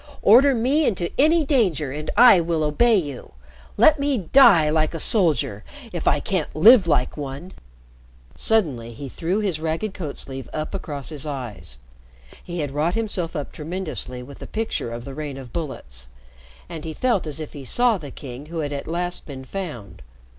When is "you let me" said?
2.97-4.17